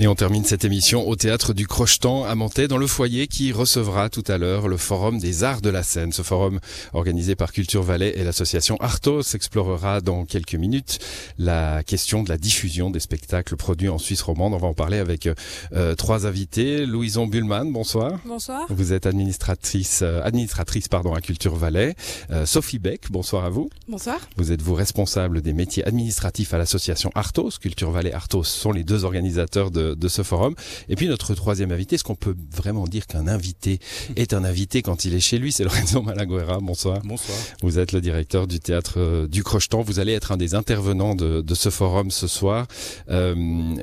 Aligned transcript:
Et 0.00 0.08
on 0.08 0.14
termine 0.14 0.42
cette 0.42 0.64
émission 0.64 1.06
au 1.06 1.16
théâtre 1.16 1.52
du 1.52 1.66
Crochetan 1.66 2.24
à 2.24 2.34
Mantet 2.34 2.66
dans 2.66 2.78
le 2.78 2.86
foyer 2.86 3.26
qui 3.26 3.52
recevra 3.52 4.08
tout 4.08 4.24
à 4.26 4.38
l'heure 4.38 4.66
le 4.66 4.78
forum 4.78 5.18
des 5.18 5.44
arts 5.44 5.60
de 5.60 5.68
la 5.68 5.82
scène. 5.82 6.12
Ce 6.12 6.22
forum 6.22 6.60
organisé 6.94 7.34
par 7.36 7.52
Culture 7.52 7.82
Valais 7.82 8.14
et 8.16 8.24
l'association 8.24 8.78
Artos 8.80 9.20
explorera 9.34 10.00
dans 10.00 10.24
quelques 10.24 10.54
minutes 10.54 10.98
la 11.36 11.82
question 11.82 12.22
de 12.22 12.30
la 12.30 12.38
diffusion 12.38 12.88
des 12.88 13.00
spectacles 13.00 13.54
produits 13.56 13.90
en 13.90 13.98
Suisse 13.98 14.22
romande. 14.22 14.54
On 14.54 14.58
va 14.58 14.66
en 14.66 14.72
parler 14.72 14.96
avec 14.96 15.28
euh, 15.74 15.94
trois 15.94 16.26
invités. 16.26 16.86
Louison 16.86 17.26
Bullman, 17.26 17.66
bonsoir. 17.66 18.18
Bonsoir. 18.24 18.66
Vous 18.70 18.94
êtes 18.94 19.04
administratrice 19.04 20.00
euh, 20.00 20.22
administratrice 20.22 20.88
pardon 20.88 21.12
à 21.12 21.20
Culture 21.20 21.54
Valais. 21.54 21.94
Euh, 22.30 22.46
Sophie 22.46 22.78
Beck, 22.78 23.10
bonsoir 23.10 23.44
à 23.44 23.50
vous. 23.50 23.68
Bonsoir. 23.88 24.20
Vous 24.38 24.52
êtes 24.52 24.62
vous 24.62 24.74
responsable 24.74 25.42
des 25.42 25.52
métiers 25.52 25.86
administratifs 25.86 26.54
à 26.54 26.58
l'association 26.58 27.10
Artos. 27.14 27.50
Culture 27.60 27.90
Valais 27.90 28.14
Artos 28.14 28.44
sont 28.44 28.72
les 28.72 28.84
deux 28.84 29.04
organisateurs 29.04 29.70
de 29.70 29.81
de, 29.82 30.08
ce 30.08 30.22
forum. 30.22 30.54
Et 30.88 30.96
puis 30.96 31.08
notre 31.08 31.34
troisième 31.34 31.72
invité, 31.72 31.94
est-ce 31.96 32.04
qu'on 32.04 32.14
peut 32.14 32.36
vraiment 32.54 32.86
dire 32.86 33.06
qu'un 33.06 33.26
invité 33.26 33.78
est 34.16 34.34
un 34.34 34.44
invité 34.44 34.82
quand 34.82 35.04
il 35.04 35.14
est 35.14 35.20
chez 35.20 35.38
lui? 35.38 35.52
C'est 35.52 35.64
Lorenzo 35.64 36.02
Malaguerra. 36.02 36.58
Bonsoir. 36.60 37.00
Bonsoir. 37.04 37.38
Vous 37.62 37.78
êtes 37.78 37.92
le 37.92 38.00
directeur 38.00 38.46
du 38.46 38.60
théâtre 38.60 38.94
euh, 38.98 39.26
du 39.26 39.42
Crochetan. 39.42 39.82
Vous 39.82 40.00
allez 40.00 40.12
être 40.12 40.32
un 40.32 40.36
des 40.36 40.54
intervenants 40.54 41.14
de, 41.14 41.54
ce 41.54 41.70
forum 41.70 42.10
ce 42.10 42.26
soir. 42.26 42.66
Euh, 43.10 43.34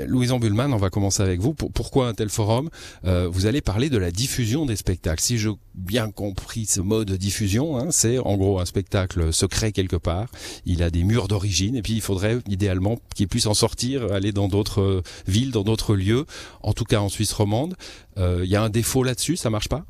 Louison 0.08 0.40
Bullman, 0.40 0.74
on 0.74 0.78
va 0.78 0.90
commencer 0.90 1.22
avec 1.24 1.40
vous. 1.40 1.54
pourquoi 1.54 2.08
un 2.08 2.14
tel 2.14 2.30
forum? 2.30 2.70
Euh, 3.06 3.30
Vous 3.32 3.46
allez 3.46 3.62
parler 3.62 3.90
de 3.90 3.98
la 3.98 4.12
diffusion 4.12 4.66
des 4.66 4.76
spectacles. 4.76 5.22
Si 5.22 5.38
je 5.38 5.50
bien 5.76 6.12
compris 6.12 6.66
ce 6.66 6.82
mode 6.82 7.08
de 7.08 7.16
diffusion, 7.16 7.78
hein, 7.78 7.88
c'est 7.92 8.20
en 8.20 8.36
gros 8.38 8.60
un 8.60 8.66
spectacle 8.66 9.32
secret 9.34 9.72
quelque 9.72 9.96
part. 9.96 10.28
Il 10.66 10.84
a 10.84 10.90
des 10.90 11.04
murs 11.04 11.28
d'origine 11.28 11.76
et 11.76 11.82
puis 11.82 11.94
il 11.94 12.02
faudrait 12.02 12.40
idéalement 12.48 12.98
qu'il 13.16 13.28
puisse 13.28 13.46
en 13.46 13.54
sortir, 13.54 14.12
aller 14.12 14.32
dans 14.32 14.48
d'autres 14.48 15.02
villes, 15.28 15.52
dans 15.52 15.64
d'autres 15.64 15.89
lieu, 15.96 16.26
en 16.64 16.74
tout 16.74 16.86
cas 16.86 17.00
en 17.00 17.10
Suisse 17.10 17.34
romande. 17.34 17.76
Euh, 18.18 18.42
il 18.44 18.50
y 18.50 18.56
a 18.56 18.62
un 18.62 18.70
défaut 18.70 19.04
là-dessus, 19.04 19.38
ça 19.38 19.50
marche 19.50 19.70
pas? 19.70 19.86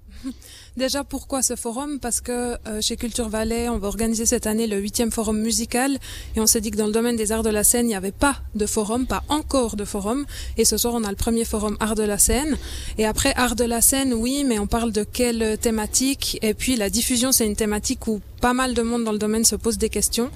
Déjà, 0.77 1.03
pourquoi 1.03 1.41
ce 1.41 1.55
forum? 1.55 1.99
Parce 1.99 2.21
que 2.21 2.57
euh, 2.67 2.81
chez 2.81 2.95
Culture 2.95 3.27
Valais, 3.27 3.69
on 3.69 3.79
va 3.79 3.87
organiser 3.87 4.25
cette 4.25 4.47
année 4.47 4.67
le 4.67 4.77
huitième 4.77 5.11
forum 5.11 5.39
musical 5.39 5.97
et 6.35 6.39
on 6.39 6.45
s'est 6.45 6.61
dit 6.61 6.71
que 6.71 6.77
dans 6.77 6.85
le 6.85 6.91
domaine 6.91 7.15
des 7.15 7.31
arts 7.31 7.43
de 7.43 7.49
la 7.49 7.63
scène, 7.63 7.85
il 7.85 7.89
n'y 7.89 7.95
avait 7.95 8.11
pas 8.11 8.37
de 8.55 8.65
forum, 8.65 9.07
pas 9.07 9.23
encore 9.29 9.75
de 9.75 9.83
forum. 9.83 10.25
Et 10.57 10.65
ce 10.65 10.77
soir, 10.77 10.93
on 10.95 11.03
a 11.03 11.09
le 11.09 11.15
premier 11.15 11.43
forum 11.43 11.75
art 11.79 11.95
de 11.95 12.03
la 12.03 12.17
scène. 12.17 12.57
Et 12.97 13.05
après, 13.05 13.33
art 13.35 13.55
de 13.55 13.63
la 13.65 13.81
scène, 13.81 14.13
oui, 14.13 14.43
mais 14.45 14.59
on 14.59 14.67
parle 14.67 14.91
de 14.91 15.03
quelle 15.03 15.57
thématique? 15.57 16.37
Et 16.41 16.53
puis, 16.53 16.75
la 16.75 16.89
diffusion, 16.89 17.31
c'est 17.31 17.45
une 17.45 17.55
thématique 17.55 18.07
où 18.07 18.21
pas 18.39 18.53
mal 18.53 18.73
de 18.73 18.81
monde 18.81 19.03
dans 19.03 19.11
le 19.11 19.19
domaine 19.19 19.43
se 19.43 19.55
pose 19.55 19.77
des 19.77 19.89
questions. 19.89 20.29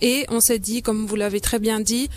Et 0.00 0.26
on 0.28 0.40
s'est 0.40 0.60
dit, 0.60 0.82
comme 0.82 1.06
vous 1.06 1.16
l'avez 1.16 1.40
très 1.40 1.58
bien 1.58 1.80
dit, 1.80 2.08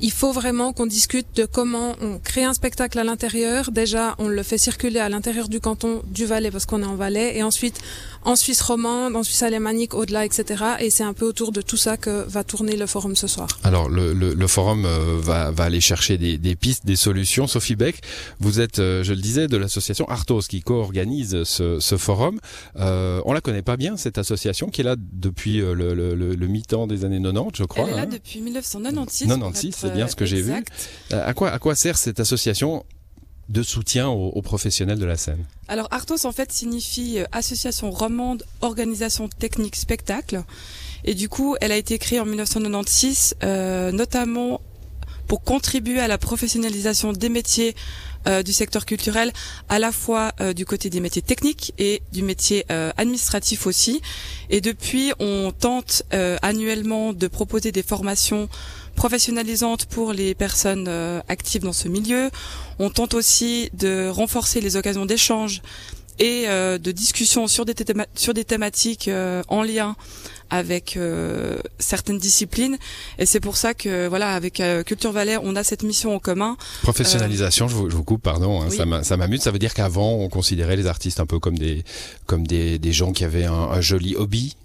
il 0.00 0.10
faut 0.10 0.32
vraiment 0.32 0.72
qu'on 0.72 0.86
discute 0.86 1.26
de 1.36 1.44
comment 1.44 1.94
on 2.00 2.18
crée 2.18 2.44
un 2.44 2.54
spectacle 2.54 2.98
à 2.98 3.04
l'intérieur. 3.04 3.70
Déjà, 3.70 4.14
on 4.18 4.28
le 4.28 4.42
fait 4.42 4.58
circuler 4.58 5.00
à 5.00 5.08
l'intérieur 5.08 5.48
du 5.48 5.60
canton 5.60 6.02
du 6.06 6.26
Valais 6.26 6.50
parce 6.50 6.66
qu'on 6.66 6.82
est 6.82 6.86
en 6.86 6.96
Valais, 6.96 7.36
et 7.36 7.42
ensuite 7.42 7.80
en 8.24 8.36
Suisse 8.36 8.62
romande, 8.62 9.16
en 9.16 9.22
Suisse 9.22 9.42
alémanique, 9.42 9.94
au-delà, 9.94 10.24
etc. 10.24 10.64
Et 10.80 10.90
c'est 10.90 11.04
un 11.04 11.12
peu 11.12 11.26
autour 11.26 11.52
de 11.52 11.60
tout 11.60 11.76
ça 11.76 11.96
que 11.96 12.24
va 12.28 12.42
tourner 12.42 12.76
le 12.76 12.86
forum 12.86 13.16
ce 13.16 13.26
soir. 13.26 13.48
Alors, 13.62 13.88
le, 13.88 14.12
le, 14.12 14.34
le 14.34 14.46
forum 14.46 14.84
euh, 14.86 15.18
va, 15.20 15.50
va, 15.50 15.64
aller 15.64 15.80
chercher 15.80 16.18
des, 16.18 16.38
des, 16.38 16.56
pistes, 16.56 16.86
des 16.86 16.96
solutions. 16.96 17.46
Sophie 17.46 17.76
Beck, 17.76 18.00
vous 18.40 18.60
êtes, 18.60 18.78
euh, 18.78 19.02
je 19.02 19.12
le 19.12 19.20
disais, 19.20 19.46
de 19.46 19.56
l'association 19.56 20.08
Artos 20.08 20.40
qui 20.48 20.62
co-organise 20.62 21.44
ce, 21.44 21.80
ce, 21.80 21.96
forum. 21.96 22.40
Euh, 22.76 23.20
on 23.26 23.32
la 23.32 23.40
connaît 23.40 23.62
pas 23.62 23.76
bien, 23.76 23.96
cette 23.96 24.18
association 24.18 24.68
qui 24.68 24.80
est 24.80 24.84
là 24.84 24.96
depuis 24.98 25.60
euh, 25.60 25.74
le, 25.74 26.14
le 26.14 26.46
mi-temps 26.46 26.86
des 26.86 27.04
années 27.04 27.20
90, 27.20 27.58
je 27.58 27.64
crois. 27.64 27.84
Elle 27.84 27.90
est 27.90 27.96
là 27.96 28.02
hein. 28.02 28.06
depuis 28.10 28.40
1996. 28.40 29.28
96, 29.28 29.74
c'est 29.84 29.94
bien 29.94 30.08
ce 30.08 30.16
que 30.16 30.24
j'ai 30.24 30.40
vu. 30.40 30.52
à, 31.10 31.34
quoi, 31.34 31.50
à 31.50 31.58
quoi 31.58 31.74
sert 31.74 31.96
cette 31.98 32.20
association 32.20 32.84
de 33.48 33.62
soutien 33.62 34.08
aux, 34.08 34.42
professionnels 34.42 34.98
de 34.98 35.04
la 35.04 35.16
scène? 35.16 35.44
Alors 35.68 35.88
Artos 35.90 36.24
en 36.24 36.32
fait 36.32 36.50
signifie 36.52 37.18
euh, 37.18 37.24
Association 37.32 37.90
Romande 37.90 38.44
Organisation 38.60 39.28
Technique 39.28 39.76
Spectacle. 39.76 40.42
Et 41.04 41.14
du 41.14 41.28
coup 41.28 41.56
elle 41.60 41.72
a 41.72 41.76
été 41.76 41.98
créée 41.98 42.20
en 42.20 42.24
1996 42.24 43.36
euh, 43.42 43.92
notamment 43.92 44.60
pour 45.26 45.42
contribuer 45.42 46.00
à 46.00 46.08
la 46.08 46.18
professionnalisation 46.18 47.12
des 47.12 47.28
métiers 47.28 47.74
euh, 48.26 48.42
du 48.42 48.52
secteur 48.52 48.86
culturel, 48.86 49.32
à 49.68 49.78
la 49.78 49.92
fois 49.92 50.32
du 50.54 50.64
côté 50.64 50.90
des 50.90 51.00
métiers 51.00 51.22
techniques 51.22 51.74
et 51.78 52.02
du 52.12 52.22
métier 52.22 52.64
administratif 52.96 53.66
aussi. 53.66 54.00
Et 54.50 54.60
depuis, 54.60 55.12
on 55.18 55.52
tente 55.52 56.02
annuellement 56.42 57.12
de 57.12 57.28
proposer 57.28 57.72
des 57.72 57.82
formations 57.82 58.48
professionnalisante 58.94 59.86
pour 59.86 60.12
les 60.12 60.34
personnes 60.34 60.86
euh, 60.88 61.20
actives 61.28 61.62
dans 61.62 61.72
ce 61.72 61.88
milieu. 61.88 62.30
On 62.78 62.90
tente 62.90 63.14
aussi 63.14 63.70
de 63.74 64.08
renforcer 64.08 64.60
les 64.60 64.76
occasions 64.76 65.06
d'échange 65.06 65.62
et 66.18 66.44
euh, 66.46 66.78
de 66.78 66.92
discussion 66.92 67.46
sur 67.48 67.64
des, 67.64 67.74
sur 68.14 68.34
des 68.34 68.44
thématiques 68.44 69.08
euh, 69.08 69.42
en 69.48 69.62
lien 69.62 69.96
avec 70.50 70.98
certaines 71.78 72.18
disciplines 72.18 72.76
et 73.18 73.26
c'est 73.26 73.40
pour 73.40 73.56
ça 73.56 73.74
que 73.74 74.08
voilà 74.08 74.34
avec 74.34 74.62
Culture 74.86 75.12
Valais 75.12 75.36
on 75.42 75.56
a 75.56 75.64
cette 75.64 75.82
mission 75.82 76.14
en 76.14 76.18
commun 76.18 76.56
professionnalisation 76.82 77.68
je 77.68 77.74
vous, 77.74 77.90
je, 77.90 77.96
vous, 77.96 78.04
coupe 78.04 78.22
pardon 78.22 78.62
hein, 78.62 79.02
ça 79.02 79.16
m'amuse 79.16 79.40
ça 79.40 79.50
veut 79.50 79.58
dire 79.58 79.74
qu'avant 79.74 80.12
on 80.12 80.28
considérait 80.28 80.76
les 80.76 80.86
artistes 80.86 81.20
un 81.20 81.26
peu 81.26 81.38
comme 81.38 81.58
des 81.58 81.84
comme 82.26 82.46
des, 82.46 82.78
des 82.78 82.92
gens 82.92 83.12
qui 83.12 83.24
avaient 83.24 83.44
un, 83.44 83.52
un 83.52 83.80
joli 83.80 84.14
hobby? 84.16 84.56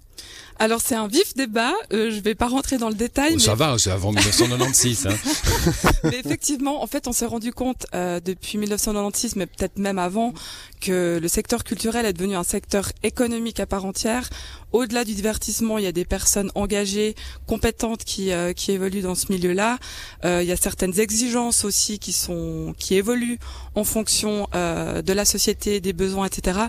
Alors 0.62 0.82
c'est 0.82 0.96
un 0.96 1.08
vif 1.08 1.36
débat, 1.36 1.72
euh, 1.94 2.12
je 2.12 2.20
vais 2.20 2.36
pas 2.36 2.50
rentrer 2.50 2.78
dans 2.78 2.90
le 2.90 2.94
détail. 2.94 3.32
Oh, 3.36 3.40
ça 3.40 3.56
va, 3.56 3.78
c'est 3.78 3.92
avant 3.92 4.12
1996. 4.12 5.08
Hein. 5.08 5.16
mais 6.04 6.20
effectivement, 6.20 6.84
en 6.84 6.88
fait, 6.88 7.08
on 7.08 7.14
s'est 7.14 7.26
rendu 7.26 7.54
compte 7.54 7.86
euh, 7.96 8.20
depuis 8.20 8.58
1996, 8.58 9.38
mais 9.38 9.46
peut-être 9.46 9.80
même 9.80 9.98
avant, 9.98 10.34
que 10.82 11.18
le 11.22 11.28
secteur 11.30 11.64
culturel 11.64 12.06
est 12.06 12.12
devenu 12.12 12.36
un 12.36 12.44
secteur 12.44 12.92
économique 13.04 13.62
à 13.62 13.66
part 13.66 13.86
entière. 13.86 14.30
Au-delà 14.72 15.04
du 15.04 15.14
divertissement, 15.14 15.78
il 15.78 15.84
y 15.84 15.88
a 15.88 15.92
des 15.92 16.06
personnes 16.06 16.52
engagées, 16.56 17.16
compétentes 17.48 18.04
qui 18.04 18.32
euh, 18.32 18.54
qui 18.54 18.72
évoluent 18.72 19.02
dans 19.02 19.16
ce 19.16 19.32
milieu-là. 19.32 19.80
Euh, 20.26 20.44
il 20.44 20.48
y 20.48 20.52
a 20.52 20.58
certaines 20.58 21.00
exigences 21.00 21.66
aussi 21.66 22.00
qui 22.00 22.14
sont 22.14 22.76
qui 22.78 22.96
évoluent 22.96 23.40
en 23.76 23.84
fonction 23.84 24.48
euh, 24.56 25.02
de 25.02 25.14
la 25.14 25.26
société, 25.26 25.80
des 25.80 25.94
besoins, 25.94 26.28
etc. 26.28 26.60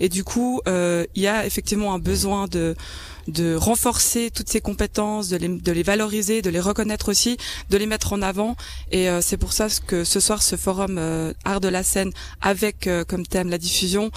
Et 0.00 0.08
du 0.08 0.24
coup, 0.24 0.60
il 0.66 1.22
y 1.22 1.26
a 1.26 1.46
effectivement 1.46 1.94
un 1.94 1.98
besoin 1.98 2.46
de 2.46 2.76
de 3.28 3.54
renforcer 3.54 4.30
toutes 4.30 4.48
ces 4.48 4.60
compétences, 4.60 5.28
de 5.28 5.36
les, 5.36 5.48
de 5.48 5.72
les 5.72 5.82
valoriser, 5.82 6.42
de 6.42 6.50
les 6.50 6.60
reconnaître 6.60 7.10
aussi, 7.10 7.36
de 7.70 7.76
les 7.76 7.86
mettre 7.86 8.14
en 8.14 8.22
avant. 8.22 8.56
Et 8.90 9.08
euh, 9.08 9.20
c'est 9.20 9.36
pour 9.36 9.52
ça 9.52 9.68
que 9.86 10.02
ce 10.02 10.18
soir, 10.18 10.42
ce 10.42 10.56
forum 10.56 10.96
euh, 10.98 11.32
Art 11.44 11.60
de 11.60 11.68
la 11.68 11.82
scène, 11.82 12.10
avec 12.40 12.86
euh, 12.86 13.04
comme 13.04 13.26
thème 13.26 13.50
la 13.50 13.58
diffusion, 13.58 14.10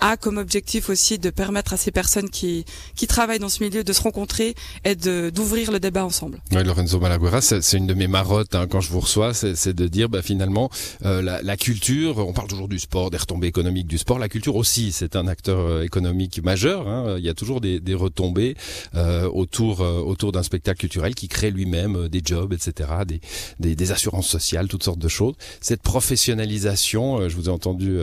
a 0.00 0.16
comme 0.16 0.38
objectif 0.38 0.88
aussi 0.88 1.18
de 1.18 1.30
permettre 1.30 1.72
à 1.72 1.76
ces 1.76 1.90
personnes 1.90 2.30
qui, 2.30 2.64
qui 2.96 3.06
travaillent 3.06 3.38
dans 3.38 3.48
ce 3.48 3.62
milieu 3.62 3.84
de 3.84 3.92
se 3.92 4.02
rencontrer 4.02 4.54
et 4.84 4.94
d'ouvrir 4.94 5.70
le 5.70 5.80
débat 5.80 6.04
ensemble. 6.04 6.40
Oui, 6.52 6.64
Lorenzo 6.64 6.98
Malaguerra, 6.98 7.40
c'est 7.40 7.76
une 7.76 7.86
de 7.86 7.94
mes 7.94 8.08
marottes 8.08 8.54
hein, 8.54 8.66
quand 8.68 8.80
je 8.80 8.90
vous 8.90 9.00
reçois, 9.00 9.34
c'est 9.34 9.72
de 9.72 9.86
dire 9.86 10.08
bah, 10.08 10.22
finalement 10.22 10.70
euh, 11.04 11.22
la, 11.22 11.42
la, 11.42 11.56
culture, 11.56 12.18
on 12.18 12.32
parle 12.32 12.48
toujours 12.48 12.68
du 12.68 12.78
sport, 12.78 13.10
des 13.10 13.18
retombées 13.18 13.46
économiques 13.46 13.86
du 13.86 13.98
sport, 13.98 14.18
la 14.18 14.28
culture 14.28 14.56
aussi, 14.56 14.92
c'est 14.92 15.16
un 15.16 15.26
acteur 15.26 15.58
euh, 15.58 15.82
économique 15.82 16.42
majeur. 16.42 16.88
Hein, 16.88 17.16
il 17.18 17.24
y 17.24 17.28
a 17.28 17.34
toujours 17.34 17.60
des, 17.60 17.80
des 17.80 17.94
retombées 17.94 18.56
euh, 18.94 19.28
autour 19.28 19.80
euh, 19.80 20.00
autour 20.00 20.32
d'un 20.32 20.42
spectacle 20.42 20.80
culturel 20.80 21.14
qui 21.14 21.28
crée 21.28 21.50
lui-même 21.50 22.08
des 22.08 22.22
jobs, 22.24 22.52
etc., 22.52 22.90
des, 23.06 23.20
des, 23.60 23.74
des, 23.74 23.92
assurances 23.92 24.28
sociales, 24.28 24.68
toutes 24.68 24.84
sortes 24.84 24.98
de 24.98 25.08
choses. 25.08 25.34
Cette 25.60 25.82
professionnalisation, 25.82 27.28
je 27.28 27.36
vous 27.36 27.46
ai 27.46 27.52
entendu 27.52 27.98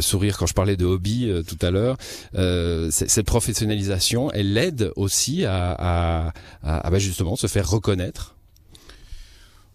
sourire 0.00 0.36
quand 0.36 0.46
je 0.46 0.54
parlais 0.54 0.76
de 0.76 0.84
hobby 0.84 1.30
tout 1.42 1.58
à 1.62 1.70
l'heure, 1.70 1.96
euh, 2.34 2.88
cette 2.90 3.26
professionnalisation, 3.26 4.30
elle 4.32 4.56
aide 4.56 4.92
aussi 4.96 5.44
à, 5.44 6.32
bah, 6.62 6.98
justement 6.98 7.36
se 7.36 7.46
faire 7.46 7.68
reconnaître? 7.68 8.36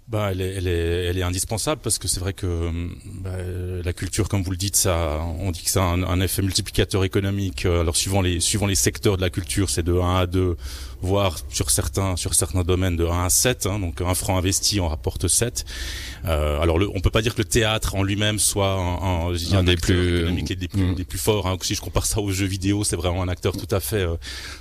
Bah, 0.08 0.30
elle 0.32 0.68
est, 0.68 1.24
indispensable 1.24 1.82
parce 1.82 1.98
que 1.98 2.08
c'est 2.08 2.20
vrai 2.20 2.34
que 2.34 2.70
bah, 3.22 3.32
la 3.84 3.94
culture, 3.94 4.30
comme 4.30 4.44
vous 4.44 4.52
le 4.52 4.58
dites, 4.58 4.76
ça, 4.76 5.20
on 5.40 5.50
dit 5.50 5.64
que 5.64 5.72
ça 5.72 5.84
a 5.84 5.88
un, 5.88 6.22
effet 6.22 6.44
multiplicateur 6.44 7.04
économique. 7.04 7.66
Alors 7.66 7.96
suivant 7.96 8.22
les, 8.22 8.40
suivant 8.40 8.68
les 8.68 8.76
secteurs 8.76 9.18
de 9.18 9.22
la 9.22 9.32
culture, 9.32 9.72
c'est 9.72 9.82
de 9.82 9.94
1 9.94 10.16
à 10.16 10.28
2 10.28 10.58
voire 11.06 11.38
sur 11.50 11.70
certains 11.70 12.16
sur 12.18 12.34
certains 12.34 12.64
domaines 12.64 12.98
de 12.98 13.06
1 13.06 13.26
à 13.26 13.30
7. 13.30 13.68
Hein, 13.68 13.80
donc 13.80 14.02
un 14.02 14.16
franc 14.16 14.38
investi 14.38 14.80
en 14.80 14.90
rapporte 14.90 15.28
7. 15.28 15.66
Euh, 16.26 16.60
alors 16.60 16.80
le, 16.80 16.90
on 16.94 17.00
peut 17.02 17.12
pas 17.12 17.22
dire 17.22 17.36
que 17.36 17.42
le 17.42 17.46
théâtre 17.46 17.96
en 17.96 18.04
lui-même 18.04 18.40
soit 18.40 18.72
un, 18.72 19.30
un, 19.30 19.58
un, 19.58 19.64
des 19.64 19.76
plus 19.76 20.20
économique 20.20 20.58
des 20.58 20.68
plus, 20.68 20.82
mm. 20.82 20.96
des 20.96 21.04
plus 21.04 21.20
forts. 21.20 21.48
Hein. 21.48 21.58
Si 21.62 21.76
je 21.76 21.82
compare 21.82 22.06
ça 22.06 22.20
aux 22.20 22.32
jeux 22.32 22.48
vidéo, 22.48 22.84
c'est 22.84 22.96
vraiment 22.96 23.22
un 23.22 23.28
acteur 23.28 23.56
tout 23.56 23.74
à 23.74 23.80
fait 23.80 24.02
euh, 24.02 24.16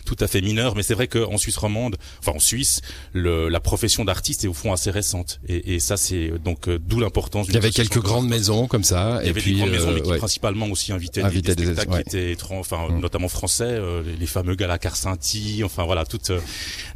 tout 0.04 0.16
à 0.20 0.26
fait 0.26 0.40
mineur. 0.40 0.76
Mais 0.76 0.82
c'est 0.82 0.94
vrai 0.94 1.08
qu'en 1.08 1.38
Suisse 1.38 1.56
romande, 1.56 1.96
enfin 2.20 2.32
en 2.36 2.40
Suisse, 2.40 2.82
le, 3.12 3.48
la 3.48 3.60
profession 3.60 4.04
d'artiste 4.04 4.44
est 4.44 4.48
au 4.48 4.54
fond 4.54 4.72
assez 4.72 4.90
récente. 4.90 5.40
Et, 5.48 5.74
et 5.74 5.80
ça 5.80 5.96
c'est 5.96 6.32
donc 6.44 6.68
euh, 6.68 6.78
d'où 6.78 7.00
l'importance. 7.00 7.46
Il 7.48 7.54
y 7.54 7.58
avait 7.58 7.70
quelques 7.70 8.00
grandes 8.00 8.28
maisons 8.28 8.66
comme 8.66 8.84
ça. 8.84 9.20
Il 9.22 9.26
y 9.26 9.30
avait 9.30 9.40
des 9.40 9.54
grandes 9.54 9.70
maisons, 9.70 9.92
mais 9.92 10.02
qui 10.02 10.12
principalement 10.18 10.66
aussi 10.66 10.92
invitaient, 10.92 11.22
des, 11.22 11.40
des, 11.40 11.52
spectacles 11.52 11.92
qui 11.92 12.00
étaient 12.00 12.36
enfin 12.50 12.88
mm. 12.88 13.00
notamment 13.00 13.28
français, 13.28 13.80
les, 14.04 14.16
les 14.16 14.26
fameux 14.26 14.54
Gala 14.54 14.78
Carcinti, 14.78 15.62
enfin 15.64 15.84
voilà 15.84 16.04
toutes 16.04 16.30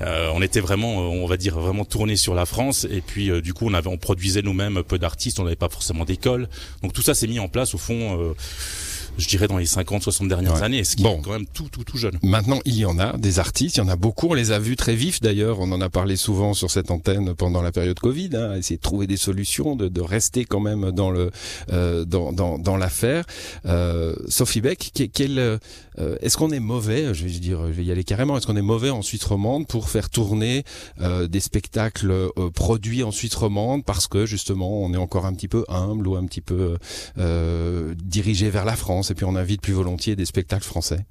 on 0.00 0.42
était 0.42 0.60
vraiment, 0.60 1.10
on 1.10 1.26
va 1.26 1.36
dire, 1.36 1.58
vraiment 1.58 1.84
tourné 1.84 2.16
sur 2.16 2.34
la 2.34 2.46
France. 2.46 2.86
Et 2.90 3.00
puis 3.00 3.30
du 3.42 3.54
coup, 3.54 3.66
on 3.66 3.74
avait, 3.74 3.88
on 3.88 3.98
produisait 3.98 4.42
nous-mêmes 4.42 4.82
peu 4.82 4.98
d'artistes. 4.98 5.40
On 5.40 5.44
n'avait 5.44 5.56
pas 5.56 5.68
forcément 5.68 6.04
d'école. 6.04 6.48
Donc 6.82 6.92
tout 6.92 7.02
ça 7.02 7.14
s'est 7.14 7.26
mis 7.26 7.38
en 7.38 7.48
place 7.48 7.74
au 7.74 7.78
fond 7.78 8.34
je 9.18 9.28
dirais 9.28 9.48
dans 9.48 9.58
les 9.58 9.66
50, 9.66 10.02
60 10.02 10.28
dernières 10.28 10.62
années, 10.62 10.84
ce 10.84 10.96
qui 10.96 11.02
bon. 11.02 11.18
est 11.18 11.22
quand 11.22 11.32
même 11.32 11.46
tout, 11.46 11.68
tout, 11.70 11.84
tout 11.84 11.98
jeune. 11.98 12.18
Maintenant, 12.22 12.60
il 12.64 12.76
y 12.76 12.84
en 12.84 12.98
a 12.98 13.16
des 13.16 13.38
artistes, 13.38 13.76
il 13.76 13.80
y 13.80 13.82
en 13.82 13.88
a 13.88 13.96
beaucoup. 13.96 14.28
On 14.30 14.34
les 14.34 14.52
a 14.52 14.58
vus 14.58 14.76
très 14.76 14.94
vifs 14.94 15.20
d'ailleurs. 15.20 15.60
On 15.60 15.70
en 15.72 15.80
a 15.80 15.88
parlé 15.88 16.16
souvent 16.16 16.54
sur 16.54 16.70
cette 16.70 16.90
antenne 16.90 17.34
pendant 17.34 17.60
la 17.60 17.72
période 17.72 17.98
Covid. 17.98 18.30
Hein, 18.34 18.54
essayer 18.56 18.76
de 18.76 18.82
trouver 18.82 19.06
des 19.06 19.16
solutions, 19.16 19.76
de, 19.76 19.88
de 19.88 20.00
rester 20.00 20.44
quand 20.44 20.60
même 20.60 20.92
dans 20.92 21.10
le 21.10 21.30
euh, 21.72 22.04
dans, 22.04 22.32
dans, 22.32 22.58
dans 22.58 22.76
l'affaire. 22.76 23.24
Euh, 23.66 24.14
Sophie 24.28 24.60
Beck, 24.60 24.92
quel, 25.12 25.58
euh, 25.98 26.16
est-ce 26.20 26.36
qu'on 26.36 26.50
est 26.50 26.60
mauvais 26.60 27.12
Je 27.14 27.24
vais 27.24 27.30
dire, 27.30 27.66
je 27.66 27.72
vais 27.72 27.84
y 27.84 27.92
aller 27.92 28.04
carrément. 28.04 28.36
Est-ce 28.36 28.46
qu'on 28.46 28.56
est 28.56 28.62
mauvais 28.62 28.90
en 28.90 29.02
Suisse 29.02 29.24
romande 29.24 29.66
pour 29.66 29.88
faire 29.88 30.10
tourner 30.10 30.64
euh, 31.00 31.26
des 31.26 31.40
spectacles 31.40 32.10
euh, 32.10 32.50
produits 32.54 33.02
en 33.02 33.10
Suisse 33.10 33.34
romande 33.34 33.84
parce 33.84 34.06
que 34.06 34.26
justement 34.26 34.82
on 34.82 34.92
est 34.92 34.98
encore 34.98 35.26
un 35.26 35.34
petit 35.34 35.48
peu 35.48 35.64
humble 35.68 36.06
ou 36.06 36.16
un 36.16 36.24
petit 36.26 36.40
peu 36.40 36.76
dirigé 38.04 38.50
vers 38.50 38.64
la 38.64 38.76
Et 39.10 39.14
puis 39.14 39.24
on 39.24 39.36
invite 39.36 39.60
plus 39.60 39.72
volontiers 39.72 40.16
des 40.16 40.24
spectacles 40.24 40.64
français 40.64 41.06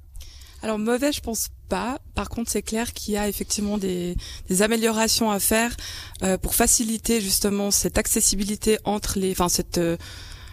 alors 0.62 0.78
mauvais, 0.78 1.12
je 1.12 1.20
pense 1.20 1.50
pas. 1.68 1.98
Par 2.16 2.28
contre, 2.28 2.50
c'est 2.50 2.62
clair 2.62 2.92
qu'il 2.92 3.14
y 3.14 3.16
a 3.16 3.28
effectivement 3.28 3.78
des, 3.78 4.16
améliorations 4.60 5.30
à 5.30 5.38
faire 5.38 5.76
euh, 6.22 6.36
pour 6.36 6.54
faciliter 6.54 7.20
justement 7.20 7.70
cette 7.70 7.96
accessibilité 7.96 8.78
entre 8.82 9.20
les, 9.20 9.30
enfin 9.30 9.46
euh, 9.76 9.96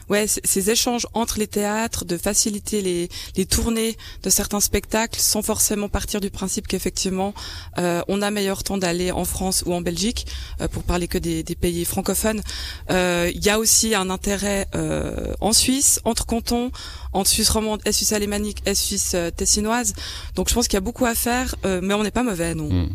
ouais, 0.10 0.26
ces 0.28 0.70
échanges 0.70 1.08
entre 1.14 1.40
les 1.40 1.48
théâtres, 1.48 2.06
de 2.06 2.18
faciliter 2.18 2.82
les, 2.82 3.10
les 3.36 3.46
tournées 3.46 3.98
de 4.24 4.30
certains 4.30 4.60
spectacles 4.60 5.20
sans 5.20 5.42
forcément 5.42 5.90
partir 5.90 6.22
du 6.22 6.30
principe 6.30 6.68
qu'effectivement 6.68 7.34
euh, 7.78 8.02
on 8.08 8.22
a 8.22 8.32
meilleur 8.32 8.64
temps 8.64 8.78
d'aller 8.78 9.12
en 9.12 9.26
France 9.26 9.64
ou 9.66 9.74
en 9.74 9.82
Belgique, 9.82 10.28
euh, 10.62 10.68
pour 10.68 10.84
parler 10.84 11.08
que 11.08 11.18
des, 11.18 11.44
des 11.44 11.56
pays 11.56 11.86
francophones. 11.86 12.42
Euh, 12.90 13.32
il 13.34 13.44
y 13.44 13.50
a 13.50 13.60
aussi 13.60 13.96
un 13.96 14.10
intérêt 14.10 14.68
euh, 14.76 15.34
en 15.42 15.54
Suisse, 15.54 16.00
entre 16.06 16.26
cantons, 16.26 16.72
en 17.14 17.24
Suisse 17.24 17.50
romande, 17.50 17.82
et 17.86 17.92
Suisse 17.92 18.14
alémanique, 18.14 18.62
et 18.66 18.76
Suisse 18.76 19.14
euh, 19.16 19.32
tessinoise. 19.32 19.94
Donc 20.36 20.50
je 20.50 20.54
pense 20.54 20.68
qu'il 20.68 20.76
y 20.76 20.78
a 20.78 20.82
beaucoup 20.82 21.06
à 21.06 21.16
faire, 21.16 21.56
mais 21.64 21.94
on 21.94 22.04
n'est 22.04 22.12
pas 22.12 22.24
mauvais, 22.24 22.56
non. 22.56 22.88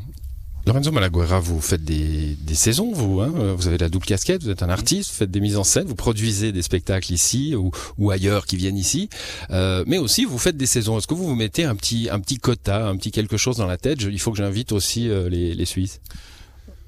Lorenzo 0.70 0.92
Malaguerra, 0.92 1.40
vous 1.40 1.60
faites 1.60 1.84
des, 1.84 2.36
des 2.42 2.54
saisons, 2.54 2.92
vous. 2.92 3.20
Hein 3.20 3.32
vous 3.56 3.66
avez 3.66 3.76
la 3.76 3.88
double 3.88 4.06
casquette, 4.06 4.44
vous 4.44 4.50
êtes 4.50 4.62
un 4.62 4.68
artiste, 4.68 5.10
vous 5.10 5.16
faites 5.16 5.30
des 5.32 5.40
mises 5.40 5.56
en 5.56 5.64
scène, 5.64 5.88
vous 5.88 5.96
produisez 5.96 6.52
des 6.52 6.62
spectacles 6.62 7.12
ici 7.12 7.56
ou, 7.56 7.72
ou 7.98 8.12
ailleurs 8.12 8.46
qui 8.46 8.56
viennent 8.56 8.76
ici. 8.76 9.08
Euh, 9.50 9.82
mais 9.88 9.98
aussi, 9.98 10.24
vous 10.24 10.38
faites 10.38 10.56
des 10.56 10.66
saisons. 10.66 10.96
Est-ce 10.96 11.08
que 11.08 11.14
vous 11.14 11.26
vous 11.26 11.34
mettez 11.34 11.64
un 11.64 11.74
petit, 11.74 12.08
un 12.08 12.20
petit 12.20 12.36
quota, 12.36 12.86
un 12.86 12.96
petit 12.96 13.10
quelque 13.10 13.36
chose 13.36 13.56
dans 13.56 13.66
la 13.66 13.78
tête? 13.78 13.98
Il 14.02 14.20
faut 14.20 14.30
que 14.30 14.38
j'invite 14.38 14.70
aussi 14.70 15.08
euh, 15.08 15.28
les, 15.28 15.56
les 15.56 15.64
Suisses. 15.64 16.00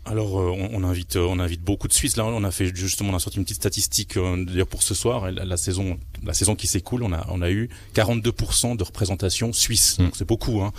Alors 0.05 0.41
euh, 0.41 0.69
on, 0.73 0.83
invite 0.83 1.15
on 1.15 1.39
invite 1.39 1.63
beaucoup 1.63 1.87
de 1.87 1.93
Suisses. 1.93 2.17
Là 2.17 2.25
on 2.25 2.43
a 2.43 2.51
fait 2.51 2.75
justement 2.75 3.11
on 3.11 3.17
a 3.17 3.21
sorti 3.21 3.39
une 3.39 3.45
petite 3.45 3.59
statistique 3.59 4.17
euh, 4.17 4.45
d'ailleurs 4.45 4.67
pour 4.67 4.83
ce 4.83 4.95
soir. 4.95 5.31
La, 5.31 5.57
saison 5.57 5.97
la 6.25 6.35
saison 6.35 6.57
qui 6.57 6.67
s'écoule 6.67 7.05
on 7.05 7.13
a 7.13 7.25
on 7.29 7.41
a 7.41 7.51
eu 7.51 7.69
42 7.95 8.33
de 8.77 8.83
représentation 8.83 9.53
suisse 9.53 9.99
hmm. 9.99 10.05
donc 10.05 10.17
c'est 10.17 10.27
beaucoup 10.27 10.61
hein. 10.63 10.73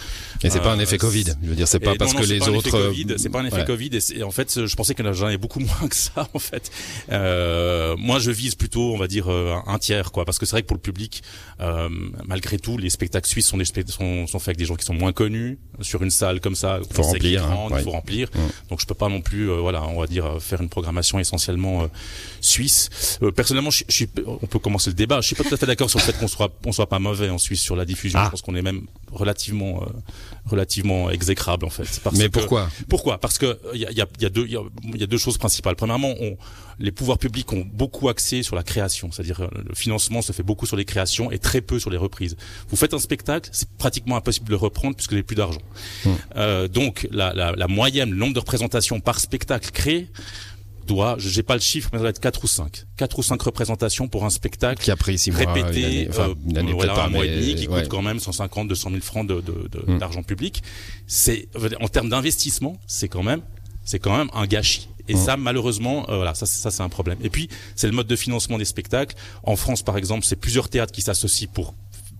Et 0.43 0.49
c'est 0.49 0.59
pas 0.59 0.73
un 0.73 0.79
effet 0.79 0.97
Covid. 0.97 1.25
Je 1.41 1.49
veux 1.49 1.55
dire 1.55 1.69
c'est 1.69 1.79
pas 1.79 1.95
parce 1.95 2.13
que 2.13 2.23
les 2.23 2.49
autres 2.49 2.93
c'est 3.17 3.29
pas 3.29 3.39
un 3.39 3.45
effet 3.45 3.63
Covid. 3.63 3.91
Et, 4.13 4.23
en 4.23 4.31
fait 4.31 4.65
je 4.65 4.75
pensais 4.75 4.93
que 4.93 5.13
j'en 5.13 5.27
avais 5.27 5.37
beaucoup 5.37 5.59
moins 5.61 5.87
que 5.87 5.95
ça 5.95 6.27
en 6.33 6.39
fait. 6.39 6.69
Euh, 7.09 7.95
moi 7.97 8.19
je 8.19 8.31
vise 8.31 8.55
plutôt 8.55 8.93
on 8.93 8.97
va 8.97 9.07
dire 9.07 9.29
un 9.29 9.79
tiers 9.79 10.11
quoi. 10.11 10.25
Parce 10.25 10.37
que 10.37 10.45
c'est 10.45 10.55
vrai 10.55 10.63
que 10.63 10.67
pour 10.67 10.77
le 10.77 10.81
public 10.81 11.23
malgré 12.25 12.59
tout 12.59 12.77
les 12.77 12.89
spectacles 12.89 13.29
suisses 13.29 13.47
sont, 13.47 13.57
des, 13.57 13.65
sont 13.87 14.27
sont 14.27 14.39
faits 14.39 14.49
avec 14.49 14.57
des 14.57 14.65
gens 14.65 14.75
qui 14.75 14.85
sont 14.85 14.93
moins 14.93 15.13
connus. 15.13 15.59
Sur 15.79 16.03
une 16.03 16.11
salle 16.11 16.41
comme 16.41 16.55
ça 16.55 16.79
faut 16.91 17.03
remplir 17.03 17.45
hein, 17.45 17.67
il 17.71 17.83
faut 17.83 17.91
remplir. 17.91 18.29
Donc 18.69 18.81
je 18.81 18.85
peux 18.85 18.93
pas 18.93 19.12
non 19.13 19.21
plus, 19.21 19.49
euh, 19.49 19.55
voilà, 19.59 19.83
on 19.83 19.99
va 19.99 20.07
dire 20.07 20.25
euh, 20.25 20.39
faire 20.39 20.61
une 20.61 20.69
programmation 20.69 21.19
essentiellement 21.19 21.83
euh, 21.83 21.87
suisse. 22.41 22.89
personnellement, 23.35 23.69
je, 23.69 23.83
je, 23.87 24.05
on 24.25 24.47
peut 24.47 24.59
commencer 24.59 24.89
le 24.89 24.95
débat. 24.95 25.21
Je 25.21 25.27
suis 25.27 25.35
pas 25.35 25.43
tout 25.43 25.53
à 25.53 25.57
fait 25.57 25.65
d'accord 25.65 25.89
sur 25.89 25.99
le 25.99 26.03
fait 26.03 26.17
qu'on 26.17 26.27
soit, 26.27 26.51
on 26.65 26.71
soit 26.71 26.89
pas 26.89 26.99
mauvais 26.99 27.29
en 27.29 27.37
Suisse 27.37 27.61
sur 27.61 27.75
la 27.75 27.85
diffusion. 27.85 28.19
Ah. 28.19 28.25
Je 28.25 28.31
pense 28.31 28.41
qu'on 28.41 28.55
est 28.55 28.61
même 28.61 28.85
relativement, 29.11 29.85
relativement 30.45 31.09
exécrable 31.11 31.65
en 31.65 31.69
fait. 31.69 32.01
Parce 32.03 32.17
Mais 32.17 32.29
pourquoi? 32.29 32.69
Pourquoi? 32.89 33.19
Parce 33.19 33.37
que 33.37 33.59
il 33.73 33.81
y 33.81 33.85
a, 33.85 33.91
y, 33.91 34.01
a, 34.01 34.07
y 34.19 34.25
a, 34.25 34.29
deux, 34.29 34.45
il 34.47 34.99
y, 34.99 35.03
a, 35.03 35.07
deux 35.07 35.17
choses 35.17 35.37
principales. 35.37 35.75
Premièrement, 35.75 36.13
on, 36.19 36.35
les 36.79 36.91
pouvoirs 36.91 37.19
publics 37.19 37.51
ont 37.53 37.65
beaucoup 37.71 38.09
axé 38.09 38.43
sur 38.43 38.55
la 38.55 38.63
création, 38.63 39.11
c'est-à-dire 39.11 39.47
le 39.53 39.75
financement 39.75 40.21
se 40.21 40.31
fait 40.31 40.43
beaucoup 40.43 40.65
sur 40.65 40.75
les 40.75 40.85
créations 40.85 41.31
et 41.31 41.37
très 41.37 41.61
peu 41.61 41.79
sur 41.79 41.89
les 41.89 41.97
reprises. 41.97 42.35
Vous 42.69 42.75
faites 42.75 42.93
un 42.93 42.99
spectacle, 42.99 43.49
c'est 43.53 43.69
pratiquement 43.77 44.17
impossible 44.17 44.47
de 44.47 44.51
le 44.51 44.57
reprendre 44.57 44.95
puisque 44.95 45.11
vous 45.11 45.15
n'avez 45.15 45.23
plus 45.23 45.35
d'argent. 45.35 45.61
Hum. 46.05 46.17
Euh, 46.35 46.67
donc 46.67 47.07
la, 47.11 47.33
la, 47.33 47.51
la 47.53 47.67
moyenne, 47.67 48.11
le 48.11 48.17
nombre 48.17 48.33
de 48.33 48.39
représentations 48.39 48.99
par 49.03 49.19
spectacle 49.19 49.71
créé 49.71 50.09
doit, 50.85 51.15
je 51.17 51.35
n'ai 51.35 51.43
pas 51.43 51.55
le 51.55 51.61
chiffre, 51.61 51.89
mais 51.93 51.99
ça 51.99 52.01
doit 52.01 52.09
être 52.09 52.19
4 52.19 52.43
ou 52.43 52.47
5. 52.47 52.85
4 52.97 53.19
ou 53.19 53.23
5 53.23 53.41
représentations 53.41 54.07
pour 54.07 54.25
un 54.25 54.29
spectacle 54.29 54.83
qui 54.83 54.91
a 54.91 54.95
pris 54.95 55.17
6 55.17 55.31
mois, 55.31 55.39
répété, 55.39 55.79
une 55.79 55.85
année, 55.85 56.07
enfin, 56.09 56.33
une 56.45 56.57
année 56.57 56.73
voilà, 56.73 57.05
un 57.05 57.09
mois 57.09 57.25
et 57.25 57.35
demi, 57.35 57.55
qui 57.55 57.67
ouais. 57.67 57.81
coûte 57.81 57.89
quand 57.89 58.01
même 58.01 58.19
150, 58.19 58.67
200 58.67 58.89
000 58.89 59.01
francs 59.01 59.27
de, 59.27 59.35
de, 59.41 59.69
de, 59.71 59.91
mm. 59.93 59.97
d'argent 59.97 60.23
public. 60.23 60.61
C'est, 61.07 61.47
en 61.79 61.87
termes 61.87 62.09
d'investissement, 62.09 62.77
c'est 62.87 63.07
quand 63.07 63.23
même, 63.23 63.41
c'est 63.85 63.99
quand 63.99 64.15
même 64.15 64.29
un 64.33 64.45
gâchis. 64.45 64.89
Et 65.09 65.15
mmh. 65.15 65.17
ça, 65.17 65.35
malheureusement, 65.35 66.09
euh, 66.09 66.15
voilà, 66.15 66.33
ça, 66.33 66.45
ça 66.45 66.71
c'est 66.71 66.81
un 66.81 66.87
problème. 66.87 67.17
Et 67.23 67.29
puis, 67.29 67.49
c'est 67.75 67.87
le 67.87 67.93
mode 67.93 68.07
de 68.07 68.15
financement 68.15 68.57
des 68.57 68.63
spectacles. 68.63 69.17
En 69.43 69.57
France, 69.57 69.83
par 69.83 69.97
exemple, 69.97 70.23
c'est 70.23 70.37
plusieurs 70.37 70.69
théâtres 70.69 70.93
qui 70.93 71.01
s'associent 71.01 71.49
pour 71.53 71.73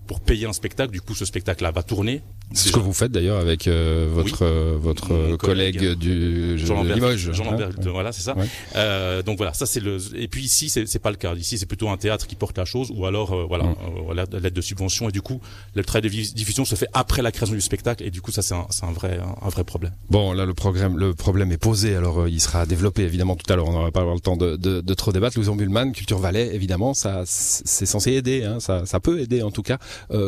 pour 0.07 0.19
payer 0.19 0.45
un 0.45 0.53
spectacle. 0.53 0.91
Du 0.91 1.01
coup, 1.01 1.15
ce 1.15 1.25
spectacle-là 1.25 1.71
va 1.71 1.81
tourner. 1.81 2.21
C'est 2.51 2.67
ce 2.69 2.73
que 2.73 2.79
vous 2.79 2.93
faites 2.93 3.11
d'ailleurs 3.11 3.39
avec 3.39 3.67
euh, 3.67 4.07
votre 4.11 4.43
oui. 4.43 4.51
euh, 4.51 4.77
votre 4.79 5.11
Mon 5.13 5.37
collègue, 5.37 5.77
collègue 5.79 5.97
du 5.97 6.57
Jean 6.59 6.83
de 6.83 6.93
Limoges. 6.93 7.31
Jean 7.31 7.45
Lambert, 7.45 7.69
hein 7.69 7.89
voilà, 7.91 8.11
c'est 8.11 8.21
ça. 8.21 8.37
Ouais. 8.37 8.45
Euh, 8.75 9.23
donc 9.23 9.37
voilà, 9.37 9.53
ça 9.53 9.65
c'est 9.65 9.79
le. 9.79 9.97
Et 10.15 10.27
puis 10.27 10.43
ici, 10.43 10.69
c'est 10.69 10.99
pas 10.99 11.09
le 11.09 11.17
cas. 11.17 11.33
Ici, 11.35 11.57
c'est 11.57 11.65
plutôt 11.65 11.89
un 11.89 11.97
théâtre 11.97 12.27
qui 12.27 12.35
porte 12.35 12.57
la 12.57 12.65
chose, 12.65 12.91
ou 12.95 13.05
alors 13.05 13.33
euh, 13.33 13.45
voilà, 13.47 13.65
mmh. 13.65 14.37
l'aide 14.37 14.53
de 14.53 14.61
subvention. 14.61 15.09
Et 15.09 15.11
du 15.11 15.21
coup, 15.21 15.41
le 15.73 15.83
travail 15.83 16.03
de 16.03 16.09
diffusion 16.09 16.63
se 16.63 16.75
fait 16.75 16.87
après 16.93 17.21
la 17.21 17.31
création 17.31 17.55
du 17.55 17.61
spectacle. 17.61 18.03
Et 18.03 18.11
du 18.11 18.21
coup, 18.21 18.31
ça 18.31 18.41
c'est 18.43 18.53
un, 18.53 18.67
un 18.83 18.91
vrai 18.91 19.19
un, 19.41 19.49
vrai 19.49 19.63
problème. 19.63 19.93
Bon, 20.09 20.33
là 20.33 20.45
le 20.45 20.53
programme 20.53 20.97
le 20.99 21.15
problème 21.15 21.51
est 21.51 21.57
posé. 21.57 21.95
Alors 21.95 22.21
euh, 22.21 22.29
il 22.29 22.39
sera 22.39 22.67
développé 22.67 23.01
évidemment 23.01 23.35
tout 23.35 23.51
à 23.51 23.55
l'heure. 23.55 23.67
On 23.67 23.73
n'aura 23.73 23.91
pas 23.91 24.01
avoir 24.01 24.15
le 24.15 24.21
temps 24.21 24.37
de, 24.37 24.57
de, 24.57 24.81
de 24.81 24.93
trop 24.93 25.11
débattre. 25.11 25.37
Louison 25.37 25.55
Bullman, 25.55 25.91
Culture 25.91 26.19
Valais, 26.19 26.53
évidemment, 26.53 26.93
ça 26.93 27.23
c'est 27.25 27.87
censé 27.87 28.11
aider. 28.11 28.43
Hein, 28.43 28.59
ça 28.59 28.85
ça 28.85 28.99
peut 28.99 29.19
aider 29.21 29.41
en 29.41 29.49
tout 29.51 29.63
cas. 29.63 29.79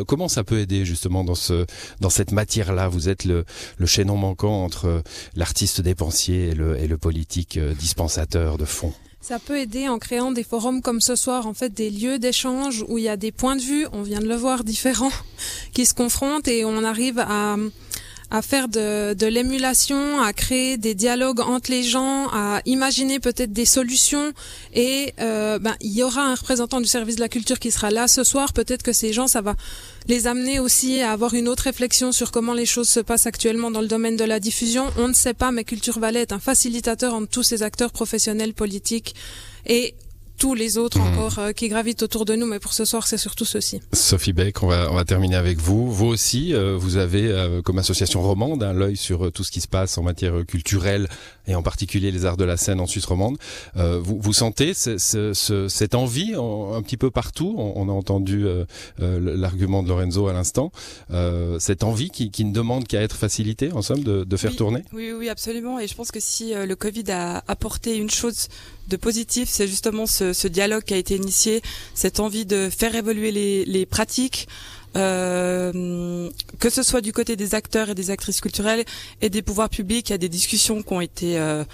comment 0.08 0.26
ça 0.28 0.42
peut 0.42 0.58
aider 0.58 0.84
justement 0.84 1.22
dans 1.22 1.34
ce 1.36 1.66
dans 2.00 2.10
cette 2.16 2.32
matière 2.32 2.72
là 2.72 2.88
Vous 2.88 3.08
êtes 3.08 3.24
le, 3.24 3.44
le 3.76 3.86
chaînon 3.86 4.16
manquant 4.16 4.64
entre 4.64 5.02
l'artiste 5.34 5.80
dépensier 5.82 6.48
et 6.48 6.54
le, 6.54 6.78
et 6.78 6.86
le 6.86 6.96
politique 6.96 7.58
euh, 7.58 7.74
dispensateur 7.74 8.56
de 8.56 8.64
fonds. 8.64 8.94
Ça 9.20 9.38
peut 9.38 9.58
aider 9.58 9.88
en 9.88 9.98
créant 9.98 10.30
des 10.30 10.44
forums 10.44 10.80
comme 10.80 11.00
ce 11.00 11.16
soir, 11.16 11.46
en 11.46 11.52
fait, 11.52 11.70
des 11.70 11.90
lieux 11.90 12.18
d'échange 12.18 12.84
où 12.88 12.96
il 12.96 13.04
y 13.04 13.08
a 13.08 13.16
des 13.16 13.32
points 13.32 13.56
de 13.56 13.60
vue, 13.60 13.86
on 13.92 14.02
vient 14.02 14.20
de 14.20 14.28
le 14.28 14.36
voir, 14.36 14.64
différents, 14.64 15.12
qui 15.72 15.84
se 15.84 15.94
confrontent 15.94 16.48
et 16.48 16.64
on 16.64 16.84
arrive 16.84 17.18
à, 17.18 17.56
à 18.30 18.42
faire 18.42 18.68
de, 18.68 19.14
de 19.14 19.26
l'émulation, 19.26 20.20
à 20.20 20.32
créer 20.32 20.76
des 20.76 20.94
dialogues 20.94 21.40
entre 21.40 21.70
les 21.70 21.82
gens, 21.82 22.28
à 22.32 22.60
imaginer 22.66 23.20
peut-être 23.20 23.52
des 23.52 23.64
solutions. 23.64 24.32
Et 24.74 25.14
euh, 25.20 25.58
ben, 25.58 25.74
il 25.80 25.92
y 25.92 26.02
aura 26.02 26.22
un 26.22 26.34
représentant 26.34 26.80
du 26.80 26.88
service 26.88 27.16
de 27.16 27.20
la 27.20 27.28
culture 27.28 27.58
qui 27.58 27.70
sera 27.70 27.90
là 27.90 28.08
ce 28.08 28.24
soir. 28.24 28.52
Peut-être 28.52 28.82
que 28.82 28.92
ces 28.92 29.12
gens, 29.12 29.28
ça 29.28 29.42
va 29.42 29.54
les 30.08 30.26
amener 30.26 30.58
aussi 30.58 31.00
à 31.00 31.12
avoir 31.12 31.34
une 31.34 31.48
autre 31.48 31.64
réflexion 31.64 32.10
sur 32.10 32.32
comment 32.32 32.52
les 32.52 32.66
choses 32.66 32.88
se 32.88 33.00
passent 33.00 33.26
actuellement 33.26 33.70
dans 33.70 33.80
le 33.80 33.88
domaine 33.88 34.16
de 34.16 34.24
la 34.24 34.40
diffusion. 34.40 34.86
On 34.98 35.08
ne 35.08 35.14
sait 35.14 35.34
pas, 35.34 35.52
mais 35.52 35.64
Culture 35.64 35.98
Valais 35.98 36.22
est 36.22 36.32
un 36.32 36.40
facilitateur 36.40 37.14
entre 37.14 37.28
tous 37.28 37.42
ces 37.44 37.62
acteurs 37.62 37.92
professionnels 37.92 38.54
politiques. 38.54 39.14
Et 39.66 39.94
tous 40.36 40.54
les 40.54 40.78
autres 40.78 40.98
mmh. 40.98 41.08
encore 41.08 41.38
euh, 41.38 41.52
qui 41.52 41.68
gravitent 41.68 42.02
autour 42.02 42.24
de 42.24 42.34
nous, 42.34 42.46
mais 42.46 42.58
pour 42.60 42.72
ce 42.72 42.84
soir, 42.84 43.06
c'est 43.06 43.18
surtout 43.18 43.44
ceci. 43.44 43.80
Sophie 43.92 44.32
Beck, 44.32 44.62
on 44.62 44.68
va, 44.68 44.90
on 44.90 44.94
va 44.94 45.04
terminer 45.04 45.36
avec 45.36 45.58
vous. 45.58 45.90
Vous 45.90 46.06
aussi, 46.06 46.54
euh, 46.54 46.76
vous 46.76 46.96
avez, 46.96 47.28
euh, 47.28 47.62
comme 47.62 47.78
association 47.78 48.22
romande, 48.22 48.62
un 48.62 48.72
l'œil 48.72 48.96
sur 48.96 49.32
tout 49.32 49.44
ce 49.44 49.50
qui 49.50 49.60
se 49.60 49.68
passe 49.68 49.98
en 49.98 50.02
matière 50.02 50.44
culturelle 50.46 51.08
et 51.46 51.54
en 51.54 51.62
particulier 51.62 52.10
les 52.10 52.24
arts 52.24 52.36
de 52.36 52.44
la 52.44 52.56
scène 52.56 52.80
en 52.80 52.86
Suisse 52.86 53.06
romande. 53.06 53.38
Vous, 53.74 54.18
vous 54.20 54.32
sentez 54.32 54.74
ce, 54.74 54.98
ce, 54.98 55.68
cette 55.68 55.94
envie 55.94 56.34
en, 56.34 56.74
un 56.74 56.82
petit 56.82 56.96
peu 56.96 57.10
partout? 57.10 57.54
On, 57.56 57.74
on 57.76 57.88
a 57.88 57.92
entendu 57.92 58.44
l'argument 58.98 59.84
de 59.84 59.88
Lorenzo 59.88 60.26
à 60.26 60.32
l'instant. 60.32 60.72
cette 61.60 61.84
envie 61.84 62.10
qui, 62.10 62.30
qui 62.30 62.44
ne 62.44 62.52
demande 62.52 62.86
qu'à 62.88 63.00
être 63.00 63.16
facilitée, 63.16 63.70
en 63.72 63.82
somme, 63.82 64.02
de, 64.02 64.24
de 64.24 64.36
faire 64.36 64.50
oui, 64.50 64.56
tourner? 64.56 64.82
Oui, 64.92 65.12
oui, 65.16 65.28
absolument. 65.28 65.78
Et 65.78 65.86
je 65.86 65.94
pense 65.94 66.10
que 66.10 66.20
si 66.20 66.52
le 66.54 66.74
Covid 66.74 67.10
a 67.10 67.44
apporté 67.46 67.96
une 67.96 68.10
chose 68.10 68.48
de 68.88 68.96
positif, 68.96 69.48
c'est 69.48 69.68
justement 69.68 70.06
ce, 70.06 70.25
ce, 70.32 70.48
dialogue 70.48 70.84
qui 70.84 70.94
a 70.94 70.96
été 70.96 71.16
initié, 71.16 71.62
cette 71.94 72.20
envie 72.20 72.46
de 72.46 72.68
faire 72.70 72.94
évoluer 72.94 73.30
les, 73.64 73.86
pratiques, 73.86 74.48
euh, 74.96 76.30
que 76.58 76.70
ce 76.70 76.82
soit 76.82 77.00
du 77.00 77.12
côté 77.12 77.36
des 77.36 77.54
acteurs 77.54 77.90
et 77.90 77.94
des 77.94 78.10
actrices 78.10 78.40
culturelles 78.40 78.84
et 79.20 79.28
des 79.28 79.42
pouvoirs 79.42 79.68
publics. 79.68 80.08
Il 80.08 80.12
y 80.12 80.14
a 80.14 80.18
des 80.18 80.28
discussions 80.28 80.82
qui 80.82 80.92
ont 80.92 81.00
été 81.00 81.38
euh, 81.38 81.64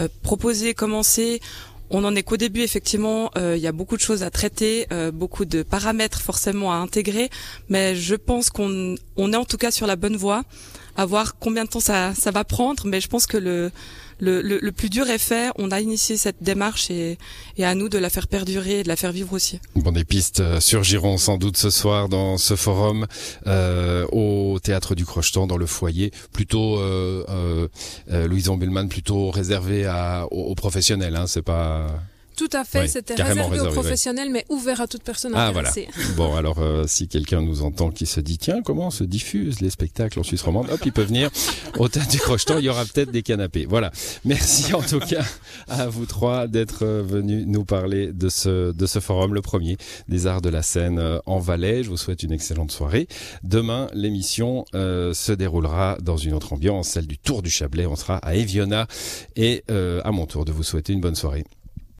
euh, 0.00 0.08
proposées, 0.22 0.74
commencées. 0.74 1.40
On 1.88 2.04
en 2.04 2.16
est 2.16 2.22
qu'au 2.22 2.36
début, 2.36 2.62
effectivement. 2.62 3.30
Il 3.36 3.58
y 3.58 3.68
a 3.68 3.72
beaucoup 3.72 3.96
de 3.96 4.02
choses 4.02 4.24
à 4.24 4.30
traiter, 4.30 4.88
beaucoup 5.12 5.44
de 5.44 5.62
paramètres 5.62 6.20
forcément 6.20 6.72
à 6.72 6.76
intégrer, 6.76 7.30
mais 7.68 7.94
je 7.94 8.16
pense 8.16 8.50
qu'on 8.50 8.96
on 9.16 9.32
est 9.32 9.36
en 9.36 9.44
tout 9.44 9.56
cas 9.56 9.70
sur 9.70 9.86
la 9.86 9.94
bonne 9.94 10.16
voie. 10.16 10.42
À 10.96 11.06
voir 11.06 11.38
combien 11.38 11.64
de 11.64 11.70
temps 11.70 11.80
ça, 11.80 12.14
ça 12.14 12.30
va 12.30 12.44
prendre. 12.44 12.86
Mais 12.86 13.00
je 13.00 13.08
pense 13.08 13.26
que 13.26 13.36
le, 13.36 13.70
le, 14.20 14.40
le, 14.42 14.72
plus 14.72 14.90
dur 14.90 15.08
est 15.08 15.18
fait. 15.18 15.50
On 15.56 15.70
a 15.70 15.80
initié 15.80 16.16
cette 16.16 16.42
démarche 16.42 16.90
et, 16.90 17.18
et 17.56 17.64
à 17.64 17.74
nous 17.74 17.88
de 17.88 17.98
la 17.98 18.10
faire 18.10 18.28
perdurer 18.28 18.80
et 18.80 18.82
de 18.82 18.88
la 18.88 18.96
faire 18.96 19.12
vivre 19.12 19.32
aussi. 19.32 19.60
Bon, 19.74 19.92
des 19.92 20.04
pistes 20.04 20.40
euh, 20.40 20.60
surgiront 20.60 21.18
sans 21.18 21.38
doute 21.38 21.56
ce 21.56 21.70
soir 21.70 22.08
dans 22.08 22.38
ce 22.38 22.56
forum 22.56 23.06
euh, 23.46 24.06
au 24.12 24.58
théâtre 24.58 24.94
du 24.94 25.04
Crochetan 25.04 25.46
dans 25.46 25.58
le 25.58 25.66
foyer, 25.66 26.12
plutôt 26.32 26.78
euh, 26.78 27.24
euh, 27.28 27.68
euh 28.10 28.26
Louison 28.26 28.58
plutôt 28.88 29.30
réservé 29.30 29.86
à, 29.86 30.26
aux, 30.30 30.50
aux 30.50 30.54
professionnels. 30.54 31.16
Hein, 31.16 31.26
c'est 31.26 31.42
pas 31.42 31.86
tout 32.36 32.50
à 32.52 32.64
fait, 32.64 32.86
c'était 32.86 33.14
réservé, 33.14 33.60
aux 33.60 33.70
professionnels, 33.70 34.30
mais 34.30 34.44
ouvert 34.50 34.82
à 34.82 34.86
toute 34.86 35.02
personne 35.02 35.32
ah, 35.34 35.50
Voilà. 35.52 35.72
Bon, 36.16 36.36
alors 36.36 36.58
euh, 36.58 36.84
si 36.86 37.08
quelqu'un 37.08 37.40
nous 37.40 37.62
entend 37.62 37.90
qui 37.90 38.04
se 38.06 38.20
dit 38.20 38.36
tiens, 38.38 38.60
comment 38.62 38.90
se 38.90 39.04
diffusent 39.04 39.60
les 39.60 39.70
spectacles 39.70 40.20
en 40.20 40.22
Suisse 40.22 40.42
romande, 40.42 40.68
hop, 40.70 40.80
il 40.84 40.92
peut 40.92 41.02
venir 41.02 41.30
au 41.78 41.88
tas 41.88 42.04
du 42.04 42.18
Crocheton, 42.18 42.58
il 42.58 42.64
y 42.64 42.68
aura 42.68 42.84
peut-être 42.84 43.10
des 43.10 43.22
canapés. 43.22 43.66
Voilà. 43.66 43.90
Merci 44.24 44.74
en 44.74 44.82
tout 44.82 45.00
cas 45.00 45.24
à 45.68 45.86
vous 45.86 46.04
trois 46.04 46.46
d'être 46.46 46.84
euh, 46.84 47.02
venus 47.02 47.46
nous 47.46 47.64
parler 47.64 48.12
de 48.12 48.28
ce 48.28 48.72
de 48.72 48.86
ce 48.86 49.00
forum, 49.00 49.34
le 49.34 49.42
premier 49.42 49.78
des 50.08 50.26
arts 50.26 50.42
de 50.42 50.50
la 50.50 50.62
scène 50.62 50.98
euh, 50.98 51.18
en 51.24 51.38
Valais. 51.38 51.82
Je 51.82 51.88
vous 51.88 51.96
souhaite 51.96 52.22
une 52.22 52.32
excellente 52.32 52.70
soirée. 52.70 53.08
Demain, 53.42 53.88
l'émission 53.94 54.64
se 54.72 55.32
déroulera 55.32 55.96
dans 56.02 56.16
une 56.16 56.34
autre 56.34 56.52
ambiance, 56.52 56.88
celle 56.88 57.06
du 57.06 57.16
Tour 57.18 57.42
du 57.42 57.50
Chablais. 57.50 57.86
On 57.86 57.96
sera 57.96 58.18
à 58.18 58.34
Eviona 58.34 58.86
et 59.36 59.64
à 59.68 60.12
mon 60.12 60.26
tour 60.26 60.44
de 60.44 60.52
vous 60.52 60.62
souhaiter 60.62 60.92
une 60.92 61.00
bonne 61.00 61.14
soirée. 61.14 61.44